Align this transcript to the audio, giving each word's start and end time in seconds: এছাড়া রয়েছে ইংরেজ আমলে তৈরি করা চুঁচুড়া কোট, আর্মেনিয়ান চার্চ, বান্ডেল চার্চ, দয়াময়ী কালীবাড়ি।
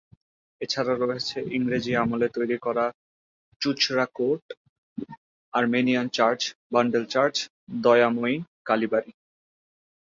এছাড়া 0.61 0.93
রয়েছে 0.95 1.37
ইংরেজ 1.51 1.85
আমলে 2.03 2.27
তৈরি 2.35 2.57
করা 2.57 2.85
চুঁচুড়া 3.61 4.05
কোট, 4.15 4.43
আর্মেনিয়ান 5.53 6.07
চার্চ, 6.17 6.41
বান্ডেল 6.73 7.05
চার্চ, 7.13 7.35
দয়াময়ী 7.83 8.35
কালীবাড়ি। 8.65 9.11